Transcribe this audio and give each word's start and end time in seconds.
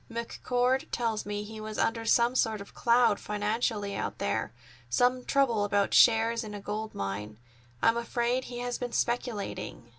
McCord 0.11 0.85
tells 0.91 1.27
me 1.27 1.43
he 1.43 1.61
was 1.61 1.77
under 1.77 2.05
some 2.07 2.33
sort 2.35 2.59
of 2.59 2.69
a 2.71 2.73
cloud 2.73 3.19
financially 3.19 3.95
out 3.95 4.17
there—some 4.17 5.25
trouble 5.25 5.63
about 5.63 5.93
shares 5.93 6.43
in 6.43 6.55
a 6.55 6.59
gold 6.59 6.95
mine. 6.95 7.37
I'm 7.83 7.97
afraid 7.97 8.45
he 8.45 8.57
has 8.61 8.79
been 8.79 8.93
speculating. 8.93 9.89